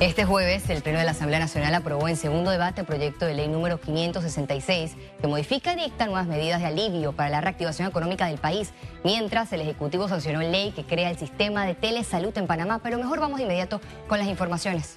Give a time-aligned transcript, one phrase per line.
[0.00, 3.34] Este jueves, el Pleno de la Asamblea Nacional aprobó en segundo debate el proyecto de
[3.34, 8.26] ley número 566 que modifica y dicta nuevas medidas de alivio para la reactivación económica
[8.26, 8.70] del país,
[9.02, 12.78] mientras el Ejecutivo sancionó ley que crea el sistema de telesalud en Panamá.
[12.80, 14.94] Pero mejor vamos de inmediato con las informaciones.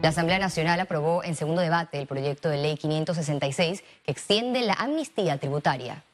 [0.00, 4.72] La Asamblea Nacional aprobó en segundo debate el proyecto de ley 566 que extiende la
[4.72, 6.04] amnistía tributaria.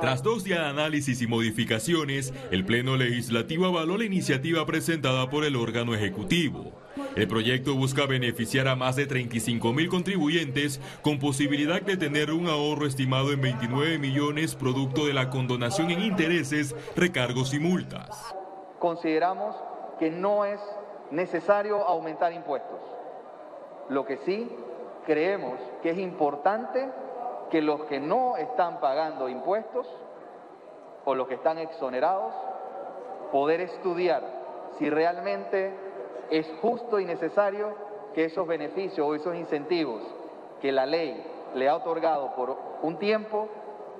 [0.00, 5.44] Tras dos días de análisis y modificaciones, el Pleno Legislativo avaló la iniciativa presentada por
[5.44, 6.72] el órgano ejecutivo.
[7.16, 12.48] El proyecto busca beneficiar a más de 35 mil contribuyentes con posibilidad de tener un
[12.48, 18.34] ahorro estimado en 29 millones producto de la condonación en intereses, recargos y multas.
[18.78, 19.56] Consideramos
[19.98, 20.60] que no es
[21.10, 22.80] necesario aumentar impuestos.
[23.88, 24.48] Lo que sí
[25.06, 26.88] creemos que es importante
[27.50, 29.86] que los que no están pagando impuestos
[31.04, 32.32] o los que están exonerados,
[33.32, 34.22] poder estudiar
[34.78, 35.72] si realmente
[36.30, 37.74] es justo y necesario
[38.14, 40.02] que esos beneficios o esos incentivos
[40.60, 41.22] que la ley
[41.54, 43.48] le ha otorgado por un tiempo,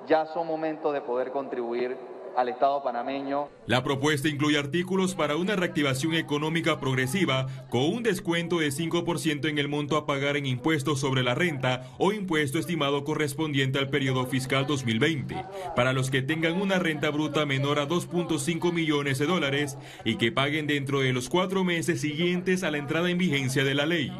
[0.07, 1.97] ya son momentos de poder contribuir
[2.35, 3.49] al Estado panameño.
[3.65, 9.57] La propuesta incluye artículos para una reactivación económica progresiva con un descuento de 5% en
[9.57, 14.25] el monto a pagar en impuestos sobre la renta o impuesto estimado correspondiente al periodo
[14.25, 15.35] fiscal 2020
[15.75, 20.31] para los que tengan una renta bruta menor a 2.5 millones de dólares y que
[20.31, 24.11] paguen dentro de los cuatro meses siguientes a la entrada en vigencia de la ley.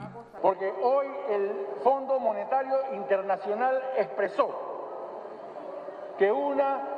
[0.41, 1.51] Porque hoy el
[1.83, 4.49] Fondo Monetario Internacional expresó
[6.17, 6.91] que una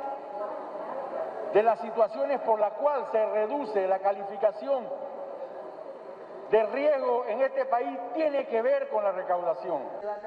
[1.54, 4.84] de las situaciones por las cuales se reduce la calificación
[6.50, 9.82] de riesgo en este país tiene que ver con la recaudación.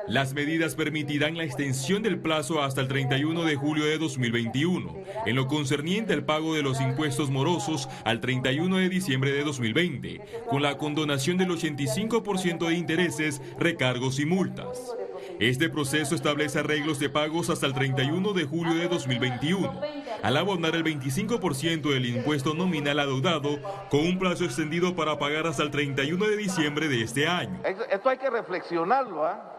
[0.08, 4.94] Las medidas permitirán la extensión del plazo hasta el 31 de julio de 2021,
[5.26, 10.22] en lo concerniente al pago de los impuestos morosos al 31 de diciembre de 2020,
[10.50, 14.98] con la condonación del 85% de intereses, recargos y multas.
[15.40, 19.82] Este proceso establece arreglos de pagos hasta el 31 de julio de 2021,
[20.24, 23.60] al abonar el 25% del impuesto nominal adeudado
[23.92, 27.62] con un plazo extendido para pagar hasta el 31 de diciembre de este año.
[27.64, 29.54] Esto hay que reflexionarlo, ¿ah?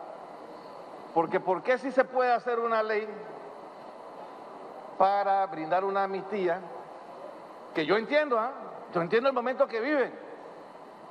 [1.14, 3.06] Porque ¿por qué si se puede hacer una ley
[4.98, 6.60] para brindar una amnistía?
[7.72, 8.52] Que yo entiendo, ¿ah?
[8.92, 10.12] Yo entiendo el momento que viven.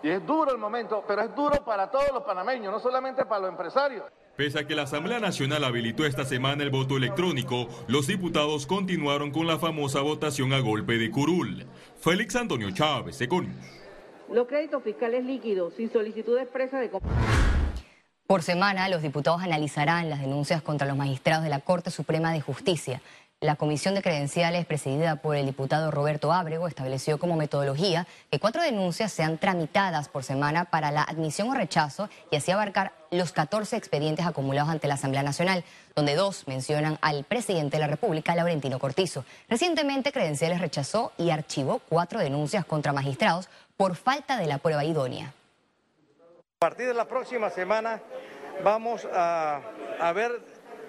[0.03, 3.41] Y es duro el momento, pero es duro para todos los panameños, no solamente para
[3.41, 4.03] los empresarios.
[4.37, 9.31] Pese a que la Asamblea Nacional habilitó esta semana el voto electrónico, los diputados continuaron
[9.31, 11.65] con la famosa votación a golpe de curul.
[11.99, 13.55] Félix Antonio Chávez, Econius.
[14.31, 16.91] Los créditos fiscales líquidos sin solicitud expresa de...
[18.27, 22.41] Por semana, los diputados analizarán las denuncias contra los magistrados de la Corte Suprema de
[22.41, 23.01] Justicia.
[23.39, 28.63] La comisión de credenciales presidida por el diputado Roberto Ábrego estableció como metodología que cuatro
[28.63, 33.77] denuncias sean tramitadas por semana para la admisión o rechazo y así abarcar los 14
[33.77, 35.63] expedientes acumulados ante la Asamblea Nacional,
[35.95, 39.23] donde dos mencionan al presidente de la República, Laurentino Cortizo.
[39.47, 45.31] Recientemente Credenciales rechazó y archivó cuatro denuncias contra magistrados por falta de la prueba idónea.
[46.55, 48.01] A partir de la próxima semana
[48.63, 49.61] vamos a,
[49.99, 50.41] a ver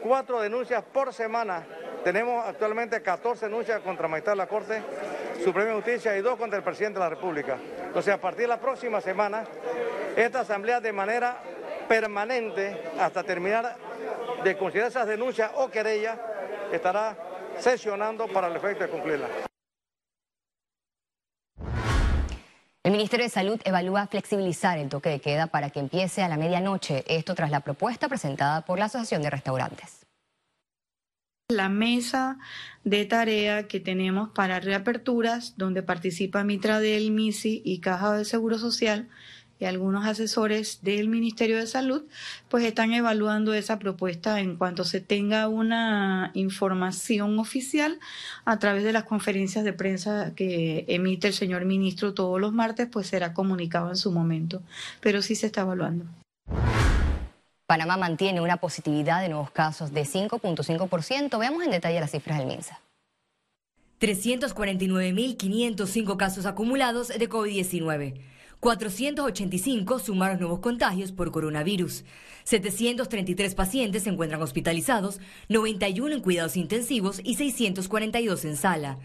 [0.02, 1.66] cuatro denuncias por semana
[2.04, 4.82] tenemos actualmente 14 denuncias contra Majestad de la Corte
[5.44, 7.58] Suprema de Justicia y dos contra el presidente de la República.
[7.86, 9.44] Entonces, a partir de la próxima semana,
[10.16, 11.38] esta asamblea de manera
[11.88, 13.76] permanente, hasta terminar
[14.44, 16.18] de considerar esas denuncias o querellas,
[16.72, 17.16] estará
[17.58, 19.30] sesionando para el efecto de cumplirlas.
[22.84, 26.36] El Ministerio de Salud evalúa flexibilizar el toque de queda para que empiece a la
[26.36, 29.97] medianoche, esto tras la propuesta presentada por la Asociación de Restaurantes
[31.50, 32.38] la mesa
[32.84, 39.08] de tarea que tenemos para reaperturas, donde participa Mitradel, MISI y Caja de Seguro Social
[39.58, 42.02] y algunos asesores del Ministerio de Salud,
[42.50, 47.98] pues están evaluando esa propuesta en cuanto se tenga una información oficial
[48.44, 52.88] a través de las conferencias de prensa que emite el señor ministro todos los martes,
[52.92, 54.62] pues será comunicado en su momento,
[55.00, 56.04] pero sí se está evaluando.
[57.68, 61.38] Panamá mantiene una positividad de nuevos casos de 5.5%.
[61.38, 62.80] Veamos en detalle las cifras del MINSA.
[64.00, 68.22] 349.505 casos acumulados de COVID-19.
[68.60, 72.06] 485 sumaron nuevos contagios por coronavirus.
[72.44, 75.20] 733 pacientes se encuentran hospitalizados,
[75.50, 78.98] 91 en cuidados intensivos y 642 en sala.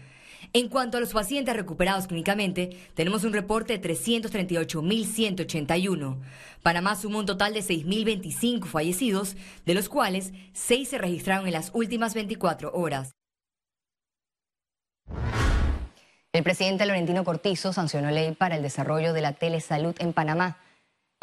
[0.56, 6.16] En cuanto a los pacientes recuperados clínicamente, tenemos un reporte de 338.181.
[6.62, 9.34] Panamá sumó un total de 6.025 fallecidos,
[9.66, 13.16] de los cuales 6 se registraron en las últimas 24 horas.
[16.32, 20.58] El presidente Laurentino Cortizo sancionó ley para el desarrollo de la telesalud en Panamá.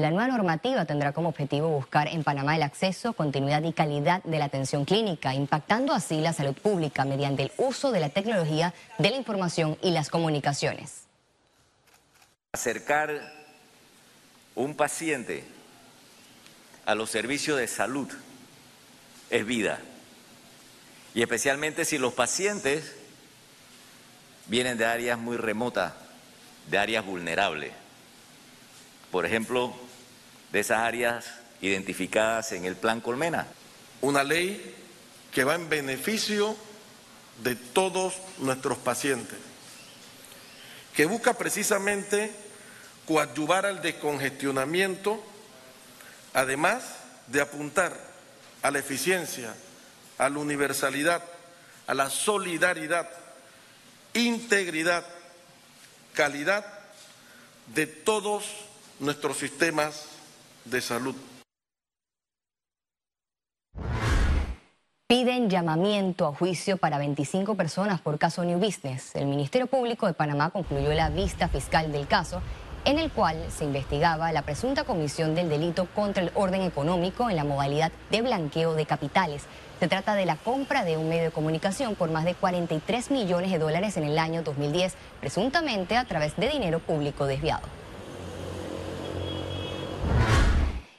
[0.02, 4.40] La nueva normativa tendrá como objetivo buscar en Panamá el acceso, continuidad y calidad de
[4.40, 9.12] la atención clínica, impactando así la salud pública mediante el uso de la tecnología de
[9.12, 11.04] la información y las comunicaciones.
[12.52, 13.32] Acercar
[14.56, 15.44] un paciente
[16.88, 18.12] a los servicios de salud
[19.30, 19.78] es vida.
[21.14, 22.96] Y especialmente si los pacientes
[24.48, 25.94] vienen de áreas muy remotas,
[26.72, 27.72] de áreas vulnerables.
[29.12, 29.76] Por ejemplo,
[30.52, 31.26] de esas áreas
[31.62, 33.48] identificadas en el Plan Colmena.
[34.02, 34.76] Una ley
[35.32, 36.56] que va en beneficio
[37.44, 39.38] de todos nuestros pacientes,
[40.96, 42.32] que busca precisamente
[43.08, 45.24] coadyuvar al descongestionamiento,
[46.34, 46.84] además
[47.28, 47.98] de apuntar
[48.62, 49.56] a la eficiencia,
[50.18, 51.24] a la universalidad,
[51.88, 53.10] a la solidaridad
[54.14, 55.06] integridad,
[56.14, 56.66] calidad
[57.74, 58.46] de todos
[59.00, 60.06] nuestros sistemas
[60.66, 61.16] de salud.
[65.08, 69.16] Piden llamamiento a juicio para 25 personas por caso New Business.
[69.16, 72.42] El Ministerio Público de Panamá concluyó la vista fiscal del caso,
[72.86, 77.36] en el cual se investigaba la presunta comisión del delito contra el orden económico en
[77.36, 79.46] la modalidad de blanqueo de capitales
[79.82, 83.50] se trata de la compra de un medio de comunicación por más de 43 millones
[83.50, 87.81] de dólares en el año 2010, presuntamente a través de dinero público desviado.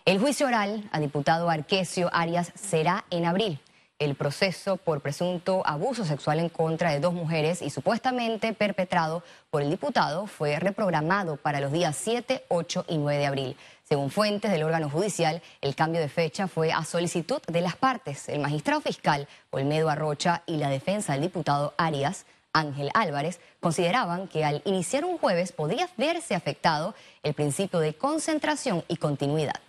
[0.05, 3.61] El juicio oral a diputado Arquesio Arias será en abril
[4.05, 9.63] el proceso por presunto abuso sexual en contra de dos mujeres y supuestamente perpetrado por
[9.63, 13.57] el diputado fue reprogramado para los días 7, 8 y 9 de abril.
[13.85, 18.29] Según fuentes del órgano judicial, el cambio de fecha fue a solicitud de las partes.
[18.29, 24.45] El magistrado fiscal Olmedo Arrocha y la defensa del diputado Arias Ángel Álvarez consideraban que
[24.45, 29.61] al iniciar un jueves podría verse afectado el principio de concentración y continuidad.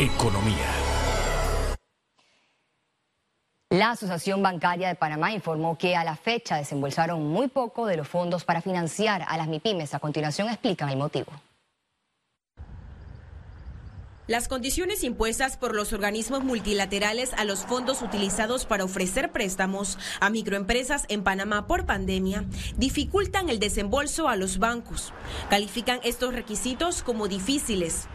[0.00, 0.54] Economía.
[3.70, 8.06] La Asociación Bancaria de Panamá informó que a la fecha desembolsaron muy poco de los
[8.06, 9.94] fondos para financiar a las MIPIMES.
[9.94, 11.32] A continuación explican el motivo.
[14.28, 20.30] Las condiciones impuestas por los organismos multilaterales a los fondos utilizados para ofrecer préstamos a
[20.30, 22.44] microempresas en Panamá por pandemia
[22.76, 25.12] dificultan el desembolso a los bancos.
[25.50, 28.06] Califican estos requisitos como difíciles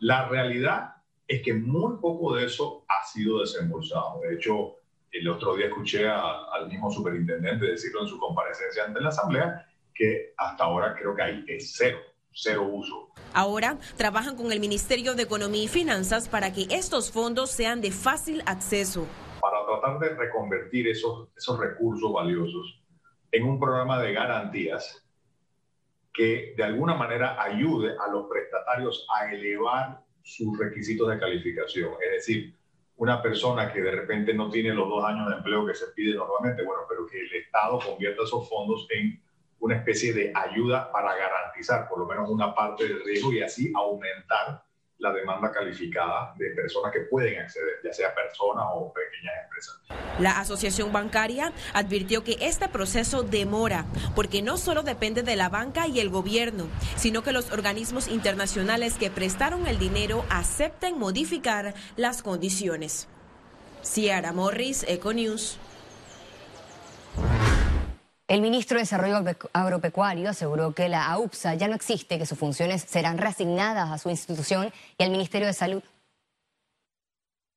[0.00, 0.94] la realidad
[1.26, 4.20] es que muy poco de eso ha sido desembolsado.
[4.20, 4.76] De hecho,
[5.10, 10.32] el otro día escuché al mismo superintendente decirlo en su comparecencia ante la Asamblea que
[10.36, 11.98] hasta ahora creo que hay cero,
[12.32, 13.10] cero uso.
[13.34, 17.90] Ahora trabajan con el Ministerio de Economía y Finanzas para que estos fondos sean de
[17.90, 19.06] fácil acceso.
[19.40, 22.80] Para tratar de reconvertir esos, esos recursos valiosos
[23.32, 25.07] en un programa de garantías
[26.18, 31.92] que de alguna manera ayude a los prestatarios a elevar sus requisitos de calificación.
[32.04, 32.56] Es decir,
[32.96, 36.16] una persona que de repente no tiene los dos años de empleo que se pide
[36.16, 39.22] normalmente, bueno, pero que el Estado convierta esos fondos en
[39.60, 43.72] una especie de ayuda para garantizar por lo menos una parte del riesgo y así
[43.76, 44.64] aumentar
[44.98, 49.80] la demanda calificada de personas que pueden acceder, ya sea personas o pequeñas empresas.
[50.18, 55.86] La Asociación Bancaria advirtió que este proceso demora porque no solo depende de la banca
[55.86, 62.22] y el gobierno, sino que los organismos internacionales que prestaron el dinero acepten modificar las
[62.22, 63.08] condiciones.
[63.82, 65.58] Ciara Morris, Econews.
[68.28, 72.82] El ministro de Desarrollo Agropecuario aseguró que la AUPSA ya no existe, que sus funciones
[72.82, 75.82] serán reasignadas a su institución y al Ministerio de Salud.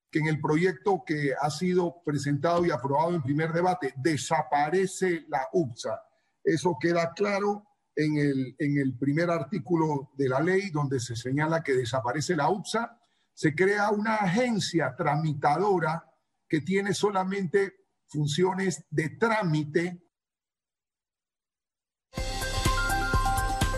[0.10, 5.46] Que en el proyecto que ha sido presentado y aprobado en primer debate desaparece la
[5.52, 6.02] UPSA.
[6.42, 11.64] Eso queda claro en el, en el primer artículo de la ley donde se señala
[11.64, 12.98] que desaparece la UPSA.
[13.34, 16.02] Se crea una agencia tramitadora
[16.48, 17.74] que tiene solamente
[18.08, 20.11] funciones de trámite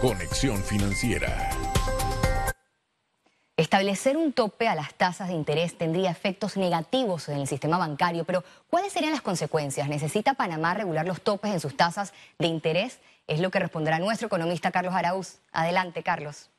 [0.04, 1.50] Conexión Financiera.
[3.56, 8.26] Establecer un tope a las tasas de interés tendría efectos negativos en el sistema bancario,
[8.26, 9.88] pero ¿cuáles serían las consecuencias?
[9.88, 13.00] ¿Necesita Panamá regular los topes en sus tasas de interés?
[13.28, 15.38] Es lo que responderá nuestro economista Carlos Araúz.
[15.54, 16.50] Adelante, Carlos.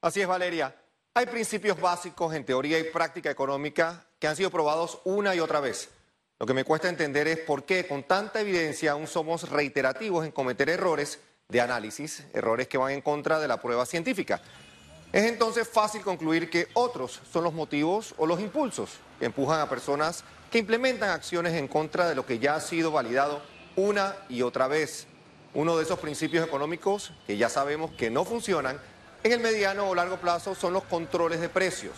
[0.00, 0.76] Así es, Valeria.
[1.12, 5.58] Hay principios básicos en teoría y práctica económica que han sido probados una y otra
[5.58, 5.90] vez.
[6.40, 10.30] Lo que me cuesta entender es por qué con tanta evidencia aún somos reiterativos en
[10.30, 11.18] cometer errores
[11.48, 14.40] de análisis, errores que van en contra de la prueba científica.
[15.12, 19.68] Es entonces fácil concluir que otros son los motivos o los impulsos que empujan a
[19.68, 23.42] personas que implementan acciones en contra de lo que ya ha sido validado
[23.74, 25.08] una y otra vez.
[25.54, 28.80] Uno de esos principios económicos que ya sabemos que no funcionan
[29.24, 31.96] en el mediano o largo plazo son los controles de precios.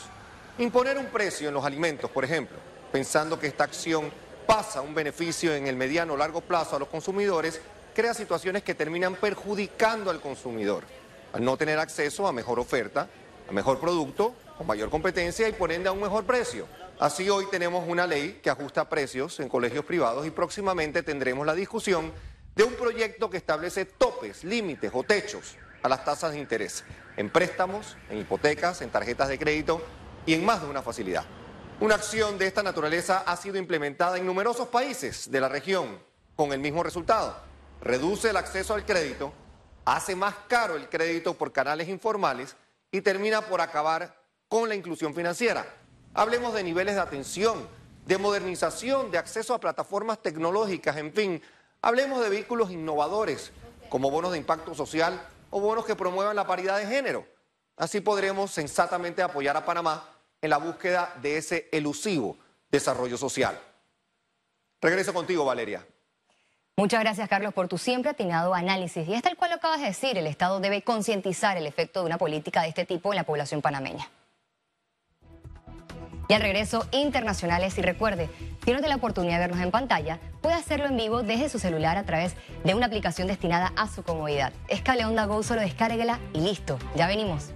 [0.56, 2.56] Imponer un precio en los alimentos, por ejemplo,
[2.90, 4.10] pensando que esta acción
[4.50, 7.60] pasa un beneficio en el mediano o largo plazo a los consumidores,
[7.94, 10.82] crea situaciones que terminan perjudicando al consumidor,
[11.32, 13.08] al no tener acceso a mejor oferta,
[13.48, 16.66] a mejor producto, con mayor competencia y por ende a un mejor precio.
[16.98, 21.54] Así hoy tenemos una ley que ajusta precios en colegios privados y próximamente tendremos la
[21.54, 22.12] discusión
[22.56, 26.82] de un proyecto que establece topes, límites o techos a las tasas de interés
[27.16, 29.80] en préstamos, en hipotecas, en tarjetas de crédito
[30.26, 31.24] y en más de una facilidad.
[31.80, 35.98] Una acción de esta naturaleza ha sido implementada en numerosos países de la región
[36.36, 37.34] con el mismo resultado.
[37.80, 39.32] Reduce el acceso al crédito,
[39.86, 42.54] hace más caro el crédito por canales informales
[42.92, 44.14] y termina por acabar
[44.46, 45.64] con la inclusión financiera.
[46.12, 47.66] Hablemos de niveles de atención,
[48.04, 51.42] de modernización, de acceso a plataformas tecnológicas, en fin,
[51.80, 53.52] hablemos de vehículos innovadores
[53.88, 55.18] como bonos de impacto social
[55.48, 57.26] o bonos que promuevan la paridad de género.
[57.78, 60.09] Así podremos sensatamente apoyar a Panamá
[60.42, 62.36] en la búsqueda de ese elusivo
[62.70, 63.58] desarrollo social.
[64.80, 65.86] Regreso contigo, Valeria.
[66.76, 69.06] Muchas gracias, Carlos, por tu siempre atinado análisis.
[69.06, 72.06] Y es tal cual lo acabas de decir, el Estado debe concientizar el efecto de
[72.06, 74.08] una política de este tipo en la población panameña.
[76.30, 77.76] Y al regreso, internacionales.
[77.76, 78.30] Y recuerde,
[78.64, 81.98] si no la oportunidad de vernos en pantalla, puede hacerlo en vivo desde su celular
[81.98, 84.52] a través de una aplicación destinada a su comodidad.
[84.68, 86.78] Es Cable Onda Go, solo descárguela y listo.
[86.94, 87.50] Ya venimos.